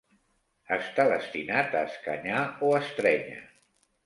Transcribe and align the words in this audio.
Està 0.77 1.05
destinat 1.11 1.77
a 1.77 1.83
escanyar 1.91 2.41
o 2.67 2.73
estrènyer. 2.81 3.45